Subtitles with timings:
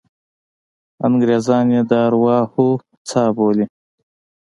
[1.07, 2.69] انګریزان یې د ارواحو
[3.09, 3.65] څاه بولي.